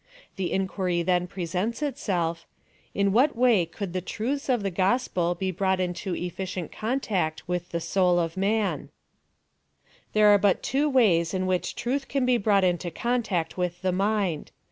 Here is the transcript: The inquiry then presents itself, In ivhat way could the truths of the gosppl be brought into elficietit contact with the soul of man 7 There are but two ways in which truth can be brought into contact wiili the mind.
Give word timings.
The 0.35 0.51
inquiry 0.51 1.03
then 1.03 1.27
presents 1.27 1.83
itself, 1.83 2.47
In 2.95 3.11
ivhat 3.11 3.35
way 3.35 3.67
could 3.67 3.93
the 3.93 4.01
truths 4.01 4.49
of 4.49 4.63
the 4.63 4.71
gosppl 4.71 5.37
be 5.37 5.51
brought 5.51 5.79
into 5.79 6.13
elficietit 6.13 6.71
contact 6.71 7.47
with 7.47 7.69
the 7.69 7.79
soul 7.79 8.17
of 8.17 8.35
man 8.35 8.89
7 10.09 10.09
There 10.13 10.29
are 10.29 10.39
but 10.39 10.63
two 10.63 10.89
ways 10.89 11.35
in 11.35 11.45
which 11.45 11.75
truth 11.75 12.07
can 12.07 12.25
be 12.25 12.37
brought 12.37 12.63
into 12.63 12.89
contact 12.89 13.57
wiili 13.57 13.79
the 13.79 13.91
mind. 13.91 14.49